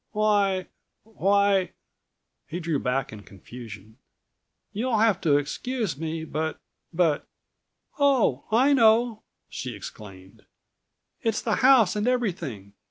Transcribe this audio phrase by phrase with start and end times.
[0.13, 1.73] "Why—why—"
[2.47, 7.27] he drew back in confusion—"you'll have to excuse me but—but—"
[7.99, 8.43] "Oh!
[8.51, 10.47] I know!" she exclaimed.
[11.21, 12.73] "It's the house and everything.